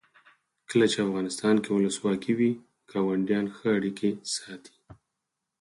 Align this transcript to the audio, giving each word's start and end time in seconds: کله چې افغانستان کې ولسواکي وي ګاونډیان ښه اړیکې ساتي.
کله 0.69 0.85
چې 0.91 0.97
افغانستان 1.07 1.55
کې 1.63 1.69
ولسواکي 1.71 2.33
وي 2.37 2.51
ګاونډیان 2.91 3.45
ښه 3.55 3.67
اړیکې 3.77 4.09
ساتي. 4.35 4.75